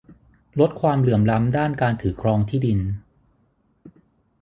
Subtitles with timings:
[0.59, 2.79] ลดความเหลื่อมล้ำด้านการถือครองที่ดิน